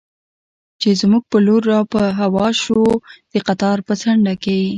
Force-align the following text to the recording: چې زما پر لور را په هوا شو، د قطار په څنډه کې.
چې 0.81 0.89
زما 0.99 1.19
پر 1.29 1.39
لور 1.45 1.61
را 1.71 1.79
په 1.91 2.01
هوا 2.19 2.47
شو، 2.61 2.81
د 3.31 3.33
قطار 3.47 3.77
په 3.87 3.93
څنډه 4.01 4.33
کې. 4.43 4.61